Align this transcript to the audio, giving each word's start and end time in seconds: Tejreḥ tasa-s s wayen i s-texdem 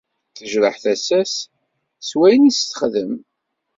Tejreḥ 0.37 0.75
tasa-s 0.83 1.35
s 2.07 2.09
wayen 2.17 2.49
i 2.49 2.51
s-texdem 2.59 3.11